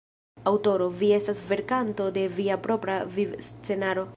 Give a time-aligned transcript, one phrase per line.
[0.51, 4.09] Aŭtoro: Vi estas verkanto de via propra viv-scenaro.